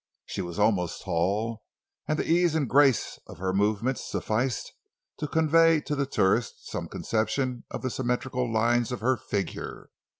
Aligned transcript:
She 0.25 0.41
was 0.41 0.57
almost 0.57 1.03
tall, 1.03 1.61
and 2.07 2.17
the 2.17 2.25
ease 2.27 2.55
and 2.55 2.67
grace 2.67 3.19
of 3.27 3.37
her 3.37 3.53
movements 3.53 4.03
sufficed 4.03 4.73
to 5.19 5.27
convey 5.27 5.79
to 5.81 5.95
the 5.95 6.07
tourist 6.07 6.67
some 6.67 6.87
conception 6.87 7.65
of 7.69 7.83
the 7.83 7.91
symmetrical 7.91 8.51
lines 8.51 8.91
of 8.91 9.01
her 9.01 9.15
figure. 9.15 9.91